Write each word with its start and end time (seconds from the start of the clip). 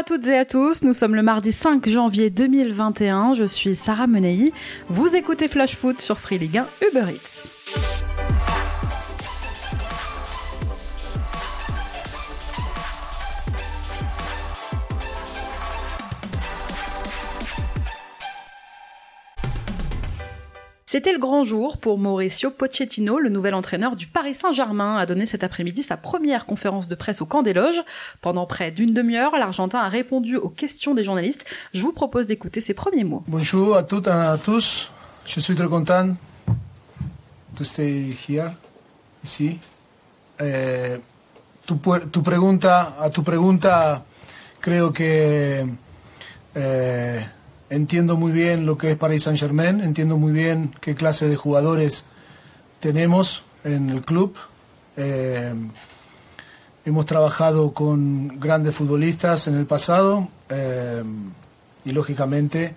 à 0.00 0.02
toutes 0.02 0.28
et 0.28 0.38
à 0.38 0.46
tous, 0.46 0.82
nous 0.82 0.94
sommes 0.94 1.14
le 1.14 1.20
mardi 1.20 1.52
5 1.52 1.86
janvier 1.86 2.30
2021, 2.30 3.34
je 3.34 3.44
suis 3.44 3.76
Sarah 3.76 4.06
Menei, 4.06 4.50
vous 4.88 5.14
écoutez 5.14 5.46
Flash 5.46 5.76
Foot 5.76 6.00
sur 6.00 6.18
Free 6.18 6.38
Ligue 6.38 6.56
1 6.56 6.66
Uber 6.88 7.12
Eats. 7.12 7.89
C'était 20.92 21.12
le 21.12 21.20
grand 21.20 21.44
jour 21.44 21.78
pour 21.78 21.98
Mauricio 21.98 22.50
Pochettino, 22.50 23.20
le 23.20 23.28
nouvel 23.28 23.54
entraîneur 23.54 23.94
du 23.94 24.08
Paris 24.08 24.34
Saint-Germain, 24.34 24.96
a 24.96 25.06
donné 25.06 25.24
cet 25.24 25.44
après-midi 25.44 25.84
sa 25.84 25.96
première 25.96 26.46
conférence 26.46 26.88
de 26.88 26.96
presse 26.96 27.22
au 27.22 27.26
camp 27.26 27.42
des 27.42 27.52
loges. 27.52 27.80
Pendant 28.22 28.44
près 28.44 28.72
d'une 28.72 28.92
demi-heure, 28.92 29.38
l'Argentin 29.38 29.78
a 29.78 29.88
répondu 29.88 30.34
aux 30.34 30.48
questions 30.48 30.92
des 30.92 31.04
journalistes. 31.04 31.46
Je 31.74 31.80
vous 31.82 31.92
propose 31.92 32.26
d'écouter 32.26 32.60
ses 32.60 32.74
premiers 32.74 33.04
mots. 33.04 33.22
Bonjour 33.28 33.76
à 33.76 33.84
toutes 33.84 34.08
et 34.08 34.10
à 34.10 34.36
tous. 34.36 34.90
Je 35.26 35.38
suis 35.38 35.54
très 35.54 35.68
content 35.68 36.16
de 37.56 37.62
estar 37.62 37.86
here, 37.86 38.50
ici. 39.22 39.60
Eh, 40.40 40.96
tu, 41.68 41.74
tu 42.12 42.20
pregunta, 42.20 42.96
a 43.00 43.10
tu 43.10 43.22
pregunta, 43.22 44.04
creo 44.60 44.90
que 44.90 45.66
eh, 46.56 47.20
entiendo 47.70 48.16
muy 48.16 48.32
bien 48.32 48.66
lo 48.66 48.76
que 48.76 48.90
es 48.90 48.98
Paris 48.98 49.22
Saint 49.22 49.38
Germain, 49.38 49.80
entiendo 49.80 50.16
muy 50.16 50.32
bien 50.32 50.74
qué 50.80 50.94
clase 50.94 51.28
de 51.28 51.36
jugadores 51.36 52.04
tenemos 52.80 53.42
en 53.64 53.90
el 53.90 54.02
club. 54.02 54.36
Eh, 54.96 55.54
hemos 56.84 57.06
trabajado 57.06 57.72
con 57.72 58.40
grandes 58.40 58.74
futbolistas 58.74 59.46
en 59.46 59.54
el 59.54 59.66
pasado 59.66 60.28
eh, 60.48 61.02
y 61.84 61.92
lógicamente 61.92 62.74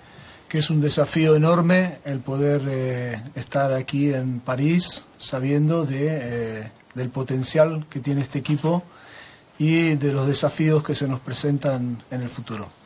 que 0.47 0.59
es 0.59 0.69
un 0.69 0.81
desafío 0.81 1.35
enorme 1.35 1.97
el 2.05 2.19
poder 2.19 2.61
eh, 2.69 3.23
estar 3.33 3.73
aquí 3.73 4.13
en 4.13 4.39
París 4.41 5.03
sabiendo 5.17 5.85
de, 5.85 6.69
del 6.93 7.09
potencial 7.09 7.87
que 7.89 7.99
tiene 7.99 8.21
este 8.21 8.37
equipo 8.37 8.83
y 9.57 9.95
de 9.95 10.11
los 10.11 10.27
desafíos 10.27 10.83
que 10.83 10.93
se 10.93 11.07
nos 11.07 11.19
presentan 11.21 12.03
en 12.11 12.21
el 12.21 12.29
futuro. 12.29 12.82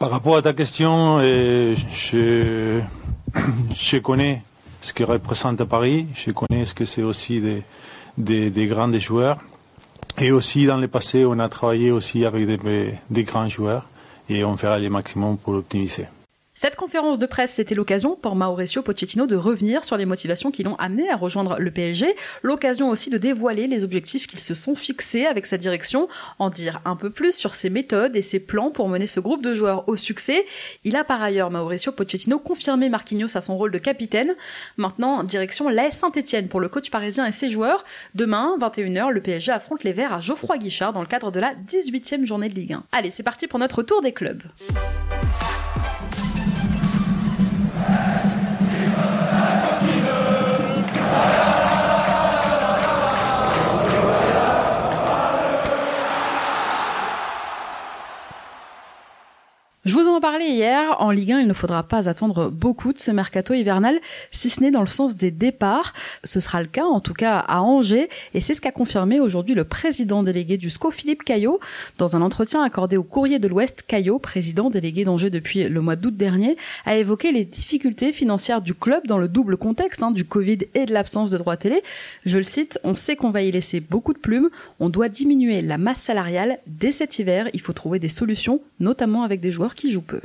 Par 0.00 0.08
rapport 0.10 0.36
à 0.36 0.40
ta 0.40 0.54
question, 0.54 1.18
je, 1.18 2.80
je, 3.74 3.98
connais 3.98 4.40
ce 4.80 4.94
que 4.94 5.04
représente 5.04 5.62
Paris, 5.64 6.06
je 6.14 6.30
connais 6.30 6.64
ce 6.64 6.72
que 6.72 6.86
c'est 6.86 7.02
aussi 7.02 7.42
des, 7.42 7.62
des, 8.16 8.48
des, 8.48 8.66
grands 8.66 8.90
joueurs. 8.98 9.36
Et 10.16 10.32
aussi 10.32 10.64
dans 10.64 10.78
le 10.78 10.88
passé, 10.88 11.26
on 11.26 11.38
a 11.38 11.50
travaillé 11.50 11.90
aussi 11.90 12.24
avec 12.24 12.46
des, 12.46 12.94
des 13.10 13.24
grands 13.24 13.50
joueurs 13.50 13.84
et 14.30 14.42
on 14.42 14.56
fera 14.56 14.78
le 14.78 14.88
maximum 14.88 15.36
pour 15.36 15.52
l'optimiser. 15.52 16.06
Cette 16.62 16.76
conférence 16.76 17.18
de 17.18 17.24
presse, 17.24 17.52
c'était 17.52 17.74
l'occasion 17.74 18.16
pour 18.16 18.36
Mauricio 18.36 18.82
Pochettino 18.82 19.26
de 19.26 19.34
revenir 19.34 19.82
sur 19.82 19.96
les 19.96 20.04
motivations 20.04 20.50
qui 20.50 20.62
l'ont 20.62 20.76
amené 20.76 21.08
à 21.08 21.16
rejoindre 21.16 21.58
le 21.58 21.70
PSG, 21.70 22.14
l'occasion 22.42 22.90
aussi 22.90 23.08
de 23.08 23.16
dévoiler 23.16 23.66
les 23.66 23.82
objectifs 23.82 24.26
qu'ils 24.26 24.40
se 24.40 24.52
sont 24.52 24.74
fixés 24.74 25.24
avec 25.24 25.46
sa 25.46 25.56
direction, 25.56 26.06
en 26.38 26.50
dire 26.50 26.82
un 26.84 26.96
peu 26.96 27.08
plus 27.08 27.34
sur 27.34 27.54
ses 27.54 27.70
méthodes 27.70 28.14
et 28.14 28.20
ses 28.20 28.40
plans 28.40 28.70
pour 28.70 28.90
mener 28.90 29.06
ce 29.06 29.20
groupe 29.20 29.42
de 29.42 29.54
joueurs 29.54 29.88
au 29.88 29.96
succès. 29.96 30.44
Il 30.84 30.96
a 30.96 31.04
par 31.04 31.22
ailleurs, 31.22 31.50
Mauricio 31.50 31.92
Pochettino, 31.92 32.38
confirmé 32.38 32.90
Marquinhos 32.90 33.38
à 33.38 33.40
son 33.40 33.56
rôle 33.56 33.70
de 33.70 33.78
capitaine. 33.78 34.34
Maintenant, 34.76 35.24
direction 35.24 35.70
l'AS 35.70 35.92
Saint-Etienne 35.92 36.48
pour 36.48 36.60
le 36.60 36.68
coach 36.68 36.90
parisien 36.90 37.24
et 37.24 37.32
ses 37.32 37.48
joueurs. 37.48 37.84
Demain, 38.14 38.58
21h, 38.60 39.08
le 39.08 39.22
PSG 39.22 39.50
affronte 39.50 39.82
les 39.82 39.92
Verts 39.92 40.12
à 40.12 40.20
Geoffroy 40.20 40.58
Guichard 40.58 40.92
dans 40.92 41.00
le 41.00 41.06
cadre 41.06 41.30
de 41.30 41.40
la 41.40 41.54
18e 41.54 42.26
journée 42.26 42.50
de 42.50 42.54
Ligue 42.54 42.74
1. 42.74 42.84
Allez, 42.92 43.10
c'est 43.10 43.22
parti 43.22 43.46
pour 43.46 43.58
notre 43.58 43.82
tour 43.82 44.02
des 44.02 44.12
clubs. 44.12 44.42
Je 59.90 59.96
vous 59.96 60.06
en 60.06 60.20
parlais 60.20 60.50
hier, 60.50 60.94
en 61.00 61.10
Ligue 61.10 61.32
1, 61.32 61.40
il 61.40 61.48
ne 61.48 61.52
faudra 61.52 61.82
pas 61.82 62.08
attendre 62.08 62.48
beaucoup 62.48 62.92
de 62.92 63.00
ce 63.00 63.10
mercato 63.10 63.54
hivernal, 63.54 63.98
si 64.30 64.48
ce 64.48 64.60
n'est 64.60 64.70
dans 64.70 64.82
le 64.82 64.86
sens 64.86 65.16
des 65.16 65.32
départs. 65.32 65.94
Ce 66.22 66.38
sera 66.38 66.62
le 66.62 66.68
cas, 66.68 66.84
en 66.84 67.00
tout 67.00 67.12
cas, 67.12 67.38
à 67.38 67.60
Angers, 67.60 68.08
et 68.32 68.40
c'est 68.40 68.54
ce 68.54 68.60
qu'a 68.60 68.70
confirmé 68.70 69.18
aujourd'hui 69.18 69.56
le 69.56 69.64
président 69.64 70.22
délégué 70.22 70.58
du 70.58 70.70
SCO, 70.70 70.92
Philippe 70.92 71.24
Caillot. 71.24 71.58
Dans 71.98 72.14
un 72.14 72.22
entretien 72.22 72.62
accordé 72.62 72.96
au 72.96 73.02
Courrier 73.02 73.40
de 73.40 73.48
l'Ouest, 73.48 73.82
Caillot, 73.84 74.20
président 74.20 74.70
délégué 74.70 75.02
d'Angers 75.02 75.28
depuis 75.28 75.68
le 75.68 75.80
mois 75.80 75.96
d'août 75.96 76.16
dernier, 76.16 76.56
a 76.86 76.96
évoqué 76.96 77.32
les 77.32 77.44
difficultés 77.44 78.12
financières 78.12 78.62
du 78.62 78.74
club 78.74 79.08
dans 79.08 79.18
le 79.18 79.26
double 79.26 79.56
contexte 79.56 80.04
hein, 80.04 80.12
du 80.12 80.24
Covid 80.24 80.58
et 80.74 80.86
de 80.86 80.92
l'absence 80.92 81.32
de 81.32 81.38
droits 81.38 81.56
télé. 81.56 81.82
Je 82.24 82.36
le 82.36 82.44
cite, 82.44 82.78
on 82.84 82.94
sait 82.94 83.16
qu'on 83.16 83.32
va 83.32 83.42
y 83.42 83.50
laisser 83.50 83.80
beaucoup 83.80 84.12
de 84.12 84.20
plumes, 84.20 84.50
on 84.78 84.88
doit 84.88 85.08
diminuer 85.08 85.62
la 85.62 85.78
masse 85.78 86.00
salariale. 86.00 86.60
Dès 86.68 86.92
cet 86.92 87.18
hiver, 87.18 87.48
il 87.54 87.60
faut 87.60 87.72
trouver 87.72 87.98
des 87.98 88.08
solutions, 88.08 88.60
notamment 88.78 89.24
avec 89.24 89.40
des 89.40 89.50
joueurs 89.50 89.74
qui 89.79 89.79
jouent 89.88 90.02
peu. 90.02 90.20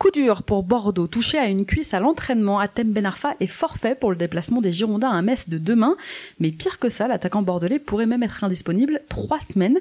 Coup 0.00 0.10
dur 0.10 0.42
pour 0.42 0.62
Bordeaux, 0.62 1.08
touché 1.08 1.36
à 1.36 1.46
une 1.46 1.66
cuisse 1.66 1.92
à 1.92 2.00
l'entraînement, 2.00 2.58
Atem 2.58 2.90
Benarfa 2.90 3.34
est 3.38 3.46
forfait 3.46 3.94
pour 3.94 4.08
le 4.10 4.16
déplacement 4.16 4.62
des 4.62 4.72
Girondins 4.72 5.10
à 5.10 5.20
Metz 5.20 5.50
de 5.50 5.58
demain. 5.58 5.94
Mais 6.38 6.52
pire 6.52 6.78
que 6.78 6.88
ça, 6.88 7.06
l'attaquant 7.06 7.42
bordelais 7.42 7.78
pourrait 7.78 8.06
même 8.06 8.22
être 8.22 8.42
indisponible 8.42 9.02
trois 9.10 9.40
semaines. 9.40 9.78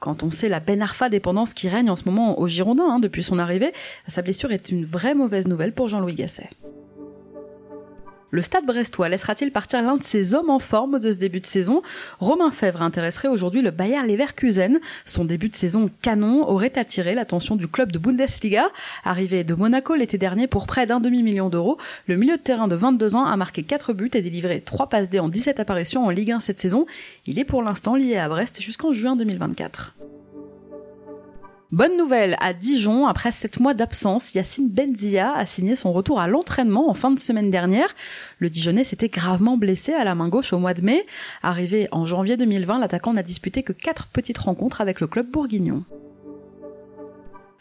Quand 0.00 0.24
on 0.24 0.32
sait 0.32 0.48
la 0.48 0.58
Benarfa 0.58 1.08
dépendance 1.08 1.54
qui 1.54 1.68
règne 1.68 1.88
en 1.88 1.94
ce 1.94 2.02
moment 2.04 2.40
aux 2.40 2.48
Girondins 2.48 2.90
hein, 2.90 2.98
depuis 2.98 3.22
son 3.22 3.38
arrivée, 3.38 3.72
sa 4.08 4.22
blessure 4.22 4.50
est 4.50 4.70
une 4.70 4.84
vraie 4.84 5.14
mauvaise 5.14 5.46
nouvelle 5.46 5.72
pour 5.72 5.86
Jean-Louis 5.86 6.16
Gasset. 6.16 6.50
Le 8.32 8.42
Stade 8.42 8.64
brestois 8.64 9.08
laissera-t-il 9.08 9.50
partir 9.50 9.82
l'un 9.82 9.96
de 9.96 10.04
ses 10.04 10.34
hommes 10.34 10.50
en 10.50 10.60
forme 10.60 11.00
de 11.00 11.10
ce 11.10 11.18
début 11.18 11.40
de 11.40 11.46
saison? 11.46 11.82
Romain 12.20 12.52
Fèvre 12.52 12.80
intéresserait 12.80 13.26
aujourd'hui 13.26 13.60
le 13.60 13.72
Bayer 13.72 14.06
Leverkusen. 14.06 14.78
Son 15.04 15.24
début 15.24 15.48
de 15.48 15.56
saison 15.56 15.90
canon 16.00 16.48
aurait 16.48 16.78
attiré 16.78 17.16
l'attention 17.16 17.56
du 17.56 17.66
club 17.66 17.90
de 17.90 17.98
Bundesliga. 17.98 18.68
Arrivé 19.04 19.42
de 19.42 19.54
Monaco 19.54 19.96
l'été 19.96 20.16
dernier 20.16 20.46
pour 20.46 20.68
près 20.68 20.86
d'un 20.86 21.00
demi-million 21.00 21.48
d'euros, 21.48 21.76
le 22.06 22.16
milieu 22.16 22.36
de 22.36 22.42
terrain 22.42 22.68
de 22.68 22.76
22 22.76 23.16
ans 23.16 23.24
a 23.24 23.36
marqué 23.36 23.64
4 23.64 23.94
buts 23.94 24.10
et 24.14 24.22
délivré 24.22 24.60
3 24.60 24.88
passes 24.88 25.10
D 25.10 25.18
en 25.18 25.28
17 25.28 25.58
apparitions 25.58 26.04
en 26.04 26.10
Ligue 26.10 26.30
1 26.30 26.38
cette 26.38 26.60
saison. 26.60 26.86
Il 27.26 27.40
est 27.40 27.44
pour 27.44 27.64
l'instant 27.64 27.96
lié 27.96 28.16
à 28.16 28.28
Brest 28.28 28.60
jusqu'en 28.60 28.92
juin 28.92 29.16
2024. 29.16 29.94
Bonne 31.72 31.96
nouvelle, 31.96 32.36
à 32.40 32.52
Dijon, 32.52 33.06
après 33.06 33.30
sept 33.30 33.60
mois 33.60 33.74
d'absence, 33.74 34.34
Yacine 34.34 34.68
Benzia 34.68 35.32
a 35.32 35.46
signé 35.46 35.76
son 35.76 35.92
retour 35.92 36.20
à 36.20 36.26
l'entraînement 36.26 36.90
en 36.90 36.94
fin 36.94 37.12
de 37.12 37.18
semaine 37.20 37.52
dernière. 37.52 37.94
Le 38.40 38.50
Dijonais 38.50 38.82
s'était 38.82 39.08
gravement 39.08 39.56
blessé 39.56 39.92
à 39.92 40.02
la 40.02 40.16
main 40.16 40.28
gauche 40.28 40.52
au 40.52 40.58
mois 40.58 40.74
de 40.74 40.82
mai. 40.82 41.06
Arrivé 41.44 41.86
en 41.92 42.06
janvier 42.06 42.36
2020, 42.36 42.80
l'attaquant 42.80 43.12
n'a 43.12 43.22
disputé 43.22 43.62
que 43.62 43.72
quatre 43.72 44.08
petites 44.08 44.38
rencontres 44.38 44.80
avec 44.80 45.00
le 45.00 45.06
club 45.06 45.30
bourguignon. 45.30 45.84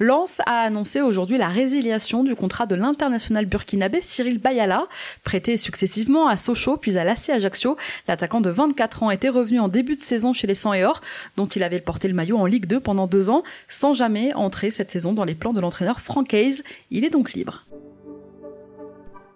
Lens 0.01 0.41
a 0.45 0.61
annoncé 0.61 1.01
aujourd'hui 1.01 1.37
la 1.37 1.49
résiliation 1.49 2.23
du 2.23 2.33
contrat 2.33 2.65
de 2.65 2.75
l'international 2.75 3.45
burkinabé 3.45 3.99
Cyril 4.01 4.39
Bayala, 4.39 4.87
prêté 5.25 5.57
successivement 5.57 6.29
à 6.29 6.37
Sochaux 6.37 6.77
puis 6.77 6.97
à 6.97 7.03
l'AC 7.03 7.29
Ajaccio. 7.29 7.75
L'attaquant 8.07 8.39
de 8.39 8.49
24 8.49 9.03
ans 9.03 9.11
était 9.11 9.27
revenu 9.27 9.59
en 9.59 9.67
début 9.67 9.97
de 9.97 10.01
saison 10.01 10.31
chez 10.31 10.47
les 10.47 10.55
100 10.55 10.73
et 10.75 10.85
Or, 10.85 11.01
dont 11.35 11.47
il 11.47 11.63
avait 11.63 11.81
porté 11.81 12.07
le 12.07 12.13
maillot 12.13 12.37
en 12.37 12.45
Ligue 12.45 12.65
2 12.65 12.79
pendant 12.79 13.07
deux 13.07 13.29
ans, 13.29 13.43
sans 13.67 13.93
jamais 13.93 14.33
entrer 14.35 14.71
cette 14.71 14.89
saison 14.89 15.11
dans 15.11 15.25
les 15.25 15.35
plans 15.35 15.51
de 15.51 15.59
l'entraîneur 15.59 15.99
Franck 15.99 16.33
Hayes. 16.33 16.63
Il 16.91 17.03
est 17.03 17.09
donc 17.09 17.33
libre. 17.33 17.65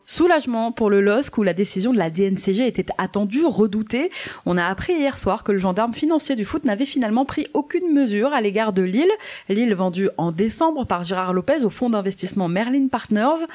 Soulagement 0.05 0.73
pour 0.73 0.89
le 0.89 0.99
LOSC 0.99 1.37
où 1.37 1.43
la 1.43 1.53
décision 1.53 1.93
de 1.93 1.97
la 1.97 2.09
DNCG 2.09 2.67
était 2.67 2.85
attendue, 2.97 3.45
redoutée. 3.45 4.11
On 4.45 4.57
a 4.57 4.65
appris 4.65 4.93
hier 4.93 5.17
soir 5.17 5.43
que 5.43 5.53
le 5.53 5.59
gendarme 5.59 5.93
financier 5.93 6.35
du 6.35 6.43
foot 6.43 6.65
n'avait 6.65 6.85
finalement 6.85 7.23
pris 7.23 7.47
aucune 7.53 7.93
mesure 7.93 8.33
à 8.33 8.41
l'égard 8.41 8.73
de 8.73 8.81
Lille. 8.81 9.11
Lille 9.47 9.73
vendue 9.73 10.09
en 10.17 10.33
décembre 10.33 10.85
par 10.85 11.05
Gérard 11.05 11.33
Lopez 11.33 11.63
au 11.63 11.69
fonds 11.69 11.89
d'investissement 11.89 12.49
Merlin 12.49 12.87
Partners. 12.89 13.45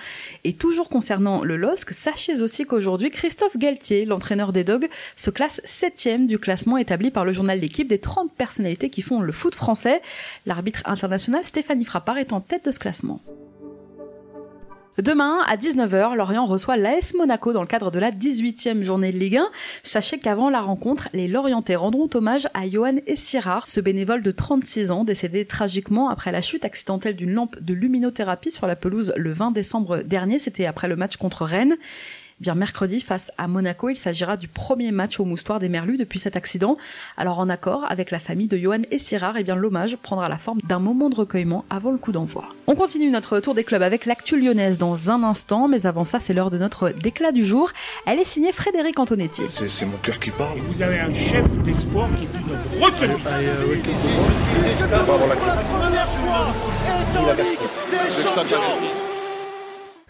Et 0.44 0.54
toujours 0.54 0.88
concernant 0.88 1.44
le 1.44 1.58
LOSC, 1.58 1.92
sachez 1.92 2.40
aussi 2.40 2.64
qu'aujourd'hui 2.64 3.10
Christophe 3.10 3.58
Galtier, 3.58 4.06
l'entraîneur 4.06 4.52
des 4.52 4.64
Dogs, 4.64 4.88
se 5.16 5.30
classe 5.30 5.60
septième 5.64 6.26
du 6.26 6.38
classement 6.38 6.78
établi 6.78 7.10
par 7.10 7.26
le 7.26 7.32
journal 7.32 7.60
d'équipe 7.60 7.88
des 7.88 7.98
30 7.98 8.32
personnalités 8.32 8.88
qui 8.88 9.02
font 9.02 9.20
le 9.20 9.32
foot 9.32 9.54
français. 9.54 10.00
L'arbitre 10.46 10.80
international 10.86 11.44
Stéphanie 11.44 11.84
Frappard 11.84 12.16
est 12.16 12.32
en 12.32 12.40
tête 12.40 12.64
de 12.64 12.72
ce 12.72 12.78
classement. 12.78 13.20
Demain, 14.98 15.38
à 15.46 15.56
19h, 15.56 16.16
Lorient 16.16 16.44
reçoit 16.44 16.76
l'AS 16.76 17.14
Monaco 17.14 17.52
dans 17.52 17.60
le 17.60 17.68
cadre 17.68 17.92
de 17.92 18.00
la 18.00 18.10
18e 18.10 18.82
journée 18.82 19.12
de 19.12 19.16
Ligue 19.16 19.36
1. 19.36 19.48
Sachez 19.84 20.18
qu'avant 20.18 20.50
la 20.50 20.60
rencontre, 20.60 21.08
les 21.12 21.28
Lorientais 21.28 21.76
rendront 21.76 22.10
hommage 22.14 22.48
à 22.52 22.68
Johan 22.68 22.96
Essirard, 23.06 23.68
ce 23.68 23.80
bénévole 23.80 24.22
de 24.22 24.32
36 24.32 24.90
ans 24.90 25.04
décédé 25.04 25.44
tragiquement 25.44 26.08
après 26.08 26.32
la 26.32 26.40
chute 26.40 26.64
accidentelle 26.64 27.14
d'une 27.14 27.32
lampe 27.32 27.60
de 27.60 27.74
luminothérapie 27.74 28.50
sur 28.50 28.66
la 28.66 28.74
pelouse 28.74 29.12
le 29.16 29.32
20 29.32 29.52
décembre 29.52 29.98
dernier. 29.98 30.40
C'était 30.40 30.66
après 30.66 30.88
le 30.88 30.96
match 30.96 31.16
contre 31.16 31.44
Rennes. 31.44 31.76
Eh 32.40 32.44
bien, 32.44 32.54
mercredi, 32.54 33.00
face 33.00 33.32
à 33.36 33.48
Monaco, 33.48 33.88
il 33.88 33.96
s'agira 33.96 34.36
du 34.36 34.46
premier 34.46 34.92
match 34.92 35.18
au 35.18 35.24
moustoir 35.24 35.58
des 35.58 35.68
Merlus 35.68 35.96
depuis 35.96 36.20
cet 36.20 36.36
accident. 36.36 36.76
Alors, 37.16 37.40
en 37.40 37.48
accord 37.48 37.84
avec 37.88 38.12
la 38.12 38.20
famille 38.20 38.46
de 38.46 38.56
Johan 38.56 38.82
et 38.92 39.00
Sirard, 39.00 39.36
eh 39.38 39.42
bien, 39.42 39.56
l'hommage 39.56 39.96
prendra 39.96 40.28
la 40.28 40.38
forme 40.38 40.60
d'un 40.68 40.78
moment 40.78 41.10
de 41.10 41.16
recueillement 41.16 41.64
avant 41.68 41.90
le 41.90 41.98
coup 41.98 42.12
d'envoi. 42.12 42.44
On 42.68 42.76
continue 42.76 43.10
notre 43.10 43.40
tour 43.40 43.54
des 43.54 43.64
clubs 43.64 43.82
avec 43.82 44.06
l'actu 44.06 44.40
lyonnaise 44.40 44.78
dans 44.78 45.10
un 45.10 45.24
instant, 45.24 45.66
mais 45.66 45.84
avant 45.84 46.04
ça, 46.04 46.20
c'est 46.20 46.32
l'heure 46.32 46.50
de 46.50 46.58
notre 46.58 46.90
déclat 46.90 47.32
du 47.32 47.44
jour. 47.44 47.72
Elle 48.06 48.20
est 48.20 48.24
signée 48.24 48.52
Frédéric 48.52 49.00
Antonetti. 49.00 49.42
C'est 49.50 49.86
mon 49.86 49.96
cœur 49.96 50.20
qui 50.20 50.30
parle. 50.30 50.60
Vous 50.60 50.80
avez 50.80 51.00
un 51.00 51.12
chef 51.12 51.44
d'espoir 51.64 52.08
qui 52.14 52.26
dit 52.26 52.44
notre 52.48 52.70
retenue. 52.84 53.16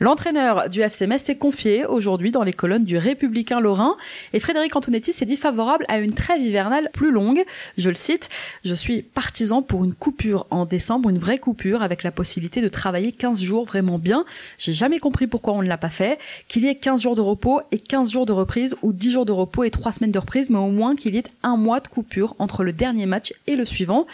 L'entraîneur 0.00 0.68
du 0.68 0.82
FC 0.82 1.08
s'est 1.18 1.36
confié 1.36 1.84
aujourd'hui 1.84 2.30
dans 2.30 2.44
les 2.44 2.52
colonnes 2.52 2.84
du 2.84 2.96
Républicain 2.96 3.58
Lorrain 3.58 3.96
et 4.32 4.38
Frédéric 4.38 4.76
Antonetti 4.76 5.12
s'est 5.12 5.24
dit 5.24 5.36
favorable 5.36 5.84
à 5.88 5.98
une 5.98 6.12
trêve 6.12 6.40
hivernale 6.40 6.90
plus 6.92 7.10
longue. 7.10 7.44
Je 7.76 7.88
le 7.88 7.96
cite, 7.96 8.28
je 8.64 8.76
suis 8.76 9.02
partisan 9.02 9.60
pour 9.60 9.84
une 9.84 9.94
coupure 9.94 10.46
en 10.50 10.66
décembre, 10.66 11.10
une 11.10 11.18
vraie 11.18 11.38
coupure 11.38 11.82
avec 11.82 12.04
la 12.04 12.12
possibilité 12.12 12.60
de 12.60 12.68
travailler 12.68 13.10
15 13.10 13.42
jours 13.42 13.64
vraiment 13.64 13.98
bien. 13.98 14.24
J'ai 14.56 14.72
jamais 14.72 15.00
compris 15.00 15.26
pourquoi 15.26 15.54
on 15.54 15.62
ne 15.62 15.68
l'a 15.68 15.78
pas 15.78 15.90
fait, 15.90 16.20
qu'il 16.46 16.62
y 16.62 16.68
ait 16.68 16.76
15 16.76 17.02
jours 17.02 17.16
de 17.16 17.20
repos 17.20 17.60
et 17.72 17.80
15 17.80 18.12
jours 18.12 18.26
de 18.26 18.32
reprise 18.32 18.76
ou 18.82 18.92
10 18.92 19.10
jours 19.10 19.26
de 19.26 19.32
repos 19.32 19.64
et 19.64 19.70
3 19.70 19.90
semaines 19.90 20.12
de 20.12 20.18
reprise, 20.20 20.48
mais 20.48 20.58
au 20.58 20.70
moins 20.70 20.94
qu'il 20.94 21.16
y 21.16 21.18
ait 21.18 21.24
un 21.42 21.56
mois 21.56 21.80
de 21.80 21.88
coupure 21.88 22.36
entre 22.38 22.62
le 22.62 22.72
dernier 22.72 23.06
match 23.06 23.32
et 23.48 23.56
le 23.56 23.64
suivant. 23.64 24.06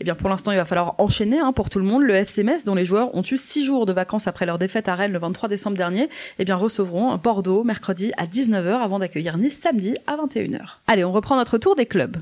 Eh 0.00 0.04
bien, 0.04 0.14
pour 0.14 0.28
l'instant, 0.28 0.52
il 0.52 0.56
va 0.56 0.64
falloir 0.64 0.94
enchaîner 0.98 1.38
hein, 1.38 1.52
pour 1.52 1.70
tout 1.70 1.78
le 1.78 1.84
monde. 1.84 2.02
Le 2.02 2.14
FC 2.14 2.42
Metz, 2.42 2.64
dont 2.64 2.74
les 2.74 2.84
joueurs 2.84 3.14
ont 3.14 3.22
eu 3.22 3.36
6 3.36 3.64
jours 3.64 3.86
de 3.86 3.92
vacances 3.92 4.26
après 4.26 4.46
leur 4.46 4.58
défaite 4.58 4.88
à 4.88 4.94
Rennes 4.94 5.12
le 5.12 5.18
23 5.18 5.48
décembre 5.48 5.76
dernier, 5.76 6.08
eh 6.38 6.44
bien, 6.44 6.56
recevront 6.56 7.16
Bordeaux 7.16 7.64
mercredi 7.64 8.12
à 8.16 8.26
19h 8.26 8.80
avant 8.80 8.98
d'accueillir 8.98 9.38
Nice 9.38 9.58
samedi 9.58 9.94
à 10.06 10.16
21h. 10.16 10.60
Allez, 10.86 11.04
on 11.04 11.12
reprend 11.12 11.36
notre 11.36 11.58
tour 11.58 11.76
des 11.76 11.86
clubs. 11.86 12.18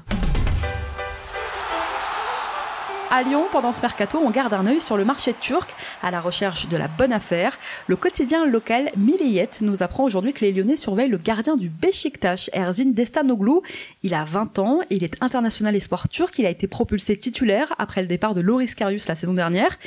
À 3.17 3.23
Lyon, 3.23 3.45
pendant 3.53 3.73
ce 3.73 3.81
mercato, 3.81 4.19
on 4.21 4.31
garde 4.31 4.55
un 4.55 4.67
œil 4.67 4.81
sur 4.81 4.97
le 4.97 5.05
marché 5.05 5.35
turc 5.35 5.73
à 6.03 6.11
la 6.11 6.21
recherche 6.21 6.67
de 6.67 6.77
la 6.77 6.89
bonne 6.89 7.13
affaire. 7.13 7.61
Le 7.87 7.95
quotidien 7.95 8.45
local 8.45 8.91
Milliyet 8.97 9.51
nous 9.61 9.85
apprend 9.85 10.03
aujourd'hui 10.03 10.33
que 10.33 10.41
les 10.41 10.51
Lyonnais 10.51 10.75
surveillent 10.75 11.11
le 11.11 11.19
gardien 11.19 11.57
du 11.57 11.69
Beşiktaş, 11.69 12.51
Erzin 12.53 12.87
Destanoglu. 12.87 13.61
Il 14.03 14.15
a 14.15 14.25
20 14.25 14.59
ans, 14.59 14.81
il 14.91 15.05
est 15.05 15.17
international 15.23 15.77
espoir 15.77 16.09
turc, 16.09 16.37
il 16.41 16.47
a 16.47 16.51
été 16.51 16.67
propulsé 16.67 17.17
titulaire 17.17 17.73
après 17.79 18.03
le 18.03 18.09
départ 18.09 18.35
de 18.35 18.41
Loris 18.41 18.75
Karius 18.75 19.07
la 19.07 19.15
saison 19.15 19.35
dernière. 19.35 19.79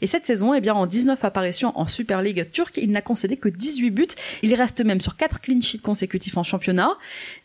Et 0.00 0.06
cette 0.06 0.24
saison, 0.24 0.54
eh 0.54 0.60
bien, 0.60 0.74
en 0.74 0.86
19 0.86 1.24
apparitions 1.24 1.76
en 1.76 1.86
Super 1.86 2.22
League 2.22 2.48
turque, 2.52 2.76
il 2.76 2.92
n'a 2.92 3.02
concédé 3.02 3.36
que 3.36 3.48
18 3.48 3.90
buts. 3.90 4.06
Il 4.42 4.54
reste 4.54 4.80
même 4.84 5.00
sur 5.00 5.16
4 5.16 5.40
clean 5.40 5.60
sheets 5.60 5.80
consécutifs 5.80 6.36
en 6.36 6.44
championnat. 6.44 6.96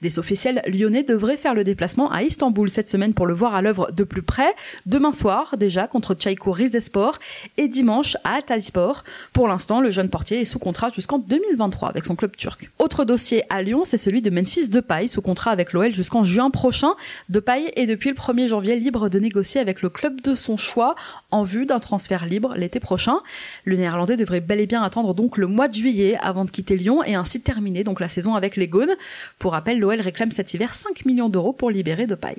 Des 0.04 0.20
officiels 0.20 0.62
lyonnais 0.68 1.02
devraient 1.02 1.36
faire 1.36 1.56
le 1.56 1.64
déplacement 1.64 2.12
à 2.12 2.22
Istanbul 2.22 2.70
cette 2.70 2.90
semaine 2.90 3.16
pour 3.16 3.26
le 3.26 3.34
voir 3.34 3.56
à 3.56 3.64
l'œuvre 3.64 3.92
de 3.92 4.04
plus 4.04 4.22
près. 4.22 4.54
Demain 4.86 5.14
soir, 5.14 5.31
déjà 5.57 5.88
contre 5.88 6.13
Tchaïko 6.13 6.51
Rizespor 6.51 7.18
et 7.57 7.68
dimanche 7.68 8.18
à 8.24 8.36
Altayspor. 8.36 9.04
Pour 9.33 9.48
l'instant, 9.48 9.80
le 9.81 9.89
jeune 9.89 10.10
portier 10.10 10.42
est 10.42 10.45
sous 10.45 10.60
contrat 10.60 10.89
jusqu'en 10.94 11.19
2023 11.19 11.89
avec 11.89 12.06
son 12.06 12.16
club 12.16 12.36
turc. 12.36 12.69
Autre 12.80 13.06
dossier 13.06 13.44
à 13.50 13.62
Lyon, 13.62 13.83
c'est 13.86 13.98
celui 13.98 14.22
de 14.22 14.30
Memphis 14.30 14.69
Depay, 14.69 15.07
sous 15.07 15.22
contrat 15.22 15.51
avec 15.51 15.74
l'OL 15.74 15.94
jusqu'en 15.94 16.24
juin 16.24 16.50
prochain. 16.50 16.95
Depay 17.30 17.72
est 17.75 17.86
depuis 17.86 18.10
le 18.10 18.16
1er 18.16 18.48
janvier 18.48 18.78
libre 18.78 19.10
de 19.10 19.19
négocier 19.19 19.62
avec 19.62 19.81
le 19.81 19.89
club 19.89 20.22
de 20.22 20.36
son 20.36 20.57
choix 20.57 20.95
en 21.31 21.44
vue 21.44 21.66
d'un 21.66 21.80
transfert 21.80 22.25
libre 22.25 22.56
l'été 22.56 22.80
prochain. 22.80 23.19
Le 23.63 23.78
néerlandais 23.78 24.18
devrait 24.18 24.42
bel 24.42 24.60
et 24.60 24.68
bien 24.68 24.83
attendre 24.83 25.13
donc 25.13 25.38
le 25.38 25.48
mois 25.48 25.68
de 25.68 25.74
juillet 25.74 26.18
avant 26.22 26.45
de 26.45 26.51
quitter 26.51 26.75
Lyon 26.75 27.04
et 27.04 27.16
ainsi 27.16 27.42
terminer 27.42 27.83
donc 27.83 28.00
la 28.00 28.10
saison 28.10 28.36
avec 28.36 28.57
les 28.57 28.68
Gaunes. 28.68 28.95
Pour 29.39 29.54
rappel, 29.54 29.80
l'OL 29.80 30.01
réclame 30.01 30.31
cet 30.31 30.54
hiver 30.54 30.74
5 30.74 31.06
millions 31.06 31.30
d'euros 31.30 31.54
pour 31.54 31.72
libérer 31.72 32.06
Depay. 32.06 32.36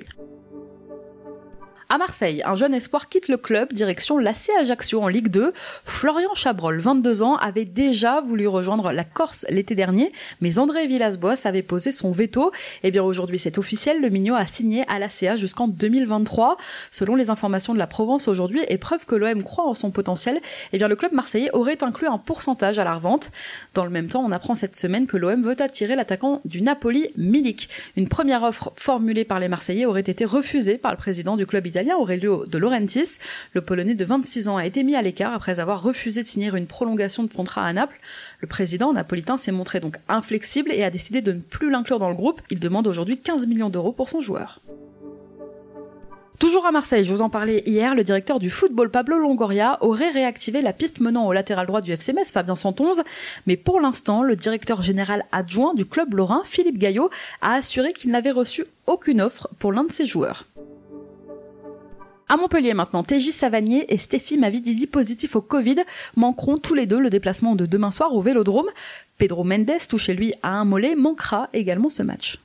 À 1.93 1.99
Marseille, 1.99 2.41
un 2.43 2.55
jeune 2.55 2.73
espoir 2.73 3.07
quitte 3.07 3.27
le 3.27 3.37
club, 3.37 3.71
direction 3.71 4.17
l'AC 4.17 4.49
Ajaccio 4.59 4.99
en 4.99 5.07
Ligue 5.07 5.27
2. 5.27 5.53
Florian 5.85 6.33
Chabrol, 6.33 6.79
22 6.79 7.21
ans, 7.21 7.35
avait 7.35 7.65
déjà 7.65 8.19
voulu 8.19 8.47
rejoindre 8.47 8.91
la 8.91 9.03
Corse 9.03 9.45
l'été 9.47 9.75
dernier, 9.75 10.11
mais 10.41 10.57
André 10.57 10.87
Villas-Boas 10.87 11.35
avait 11.43 11.61
posé 11.61 11.91
son 11.91 12.11
veto. 12.11 12.51
Et 12.81 12.87
eh 12.87 12.91
bien 12.91 13.03
aujourd'hui, 13.03 13.37
c'est 13.37 13.59
officiel, 13.59 14.01
le 14.01 14.09
Mignot 14.09 14.33
a 14.33 14.47
signé 14.47 14.85
à 14.87 14.97
l'ACA 14.97 15.35
jusqu'en 15.35 15.67
2023. 15.67 16.57
Selon 16.89 17.13
les 17.13 17.29
informations 17.29 17.75
de 17.75 17.77
la 17.77 17.85
Provence 17.85 18.27
aujourd'hui, 18.27 18.61
et 18.69 18.79
preuve 18.79 19.05
que 19.05 19.13
l'OM 19.13 19.43
croit 19.43 19.67
en 19.67 19.75
son 19.75 19.91
potentiel, 19.91 20.37
et 20.37 20.41
eh 20.71 20.77
bien 20.79 20.87
le 20.87 20.95
club 20.95 21.13
marseillais 21.13 21.51
aurait 21.53 21.83
inclus 21.83 22.07
un 22.07 22.17
pourcentage 22.17 22.79
à 22.79 22.85
la 22.85 22.95
revente. 22.95 23.29
Dans 23.75 23.83
le 23.83 23.91
même 23.91 24.07
temps, 24.07 24.25
on 24.25 24.31
apprend 24.31 24.55
cette 24.55 24.75
semaine 24.75 25.05
que 25.05 25.17
l'OM 25.17 25.43
veut 25.43 25.61
attirer 25.61 25.95
l'attaquant 25.95 26.41
du 26.43 26.63
Napoli, 26.63 27.09
Milik. 27.17 27.69
Une 27.97 28.07
première 28.07 28.41
offre 28.41 28.73
formulée 28.77 29.25
par 29.25 29.39
les 29.39 29.47
Marseillais 29.47 29.85
aurait 29.85 30.01
été 30.01 30.25
refusée 30.25 30.79
par 30.79 30.89
le 30.89 30.97
président 30.97 31.37
du 31.37 31.45
club 31.45 31.67
Aurelio 31.91 32.45
de 32.45 32.57
Laurentiis. 32.57 33.19
Le 33.53 33.61
Polonais 33.61 33.95
de 33.95 34.05
26 34.05 34.47
ans 34.47 34.57
a 34.57 34.65
été 34.65 34.83
mis 34.83 34.95
à 34.95 35.01
l'écart 35.01 35.33
après 35.33 35.59
avoir 35.59 35.83
refusé 35.83 36.21
de 36.21 36.27
signer 36.27 36.49
une 36.55 36.67
prolongation 36.67 37.23
de 37.23 37.33
contrat 37.33 37.65
à 37.65 37.73
Naples. 37.73 37.99
Le 38.39 38.47
président 38.47 38.93
napolitain 38.93 39.37
s'est 39.37 39.51
montré 39.51 39.79
donc 39.79 39.97
inflexible 40.07 40.71
et 40.71 40.83
a 40.83 40.89
décidé 40.89 41.21
de 41.21 41.33
ne 41.33 41.39
plus 41.39 41.69
l'inclure 41.69 41.99
dans 41.99 42.09
le 42.09 42.15
groupe. 42.15 42.41
Il 42.49 42.59
demande 42.59 42.87
aujourd'hui 42.87 43.17
15 43.17 43.47
millions 43.47 43.69
d'euros 43.69 43.91
pour 43.91 44.09
son 44.09 44.21
joueur. 44.21 44.61
Toujours 46.43 46.65
à 46.65 46.71
Marseille, 46.71 47.05
je 47.05 47.13
vous 47.13 47.21
en 47.21 47.29
parlais 47.29 47.63
hier, 47.65 47.95
le 47.95 48.03
directeur 48.03 48.37
du 48.37 48.49
football 48.49 48.89
Pablo 48.89 49.17
Longoria 49.17 49.77
aurait 49.79 50.09
réactivé 50.09 50.59
la 50.59 50.73
piste 50.73 50.99
menant 50.99 51.25
au 51.25 51.31
latéral 51.31 51.67
droit 51.67 51.79
du 51.79 51.93
FC 51.93 52.13
Fabien 52.25 52.57
Santonze, 52.57 53.01
mais 53.47 53.55
pour 53.55 53.79
l'instant, 53.79 54.23
le 54.23 54.35
directeur 54.35 54.81
général 54.81 55.23
adjoint 55.31 55.73
du 55.73 55.85
club 55.85 56.13
lorrain, 56.15 56.41
Philippe 56.43 56.79
Gaillot, 56.79 57.09
a 57.41 57.53
assuré 57.53 57.93
qu'il 57.93 58.11
n'avait 58.11 58.31
reçu 58.31 58.65
aucune 58.87 59.21
offre 59.21 59.47
pour 59.57 59.71
l'un 59.71 59.85
de 59.85 59.91
ses 59.93 60.05
joueurs. 60.05 60.45
À 62.33 62.37
Montpellier 62.37 62.73
maintenant, 62.73 63.03
TJ 63.03 63.29
Savanier 63.29 63.93
et 63.93 63.97
Stéphie 63.99 64.39
Mavididi 64.39 64.87
positifs 64.87 65.35
au 65.35 65.41
Covid 65.41 65.75
manqueront 66.15 66.57
tous 66.57 66.73
les 66.73 66.87
deux 66.87 66.99
le 66.99 67.11
déplacement 67.11 67.53
de 67.53 67.67
demain 67.67 67.91
soir 67.91 68.11
au 68.15 68.21
Vélodrome. 68.21 68.71
Pedro 69.19 69.43
Mendes, 69.43 69.77
touché 69.87 70.15
lui 70.15 70.33
à 70.41 70.49
un 70.49 70.65
mollet, 70.65 70.95
manquera 70.95 71.49
également 71.53 71.89
ce 71.89 72.01
match. 72.01 72.39